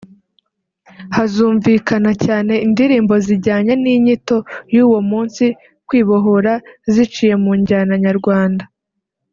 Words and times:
Hazumvikana 1.15 2.11
cyane 2.25 2.53
indirimbo 2.67 3.13
zijyanye 3.25 3.73
n’inyito 3.83 4.37
y’uwo 4.73 4.99
munsi 5.09 5.45
(kwibohora) 5.87 6.53
ziciye 6.93 7.33
mu 7.43 7.51
njyana 7.61 7.95
Nyarwanda 8.05 8.65